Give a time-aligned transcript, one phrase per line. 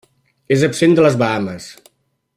[0.55, 1.69] És absent de les Bahames.